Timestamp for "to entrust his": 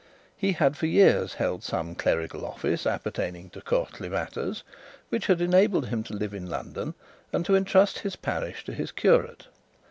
7.45-8.15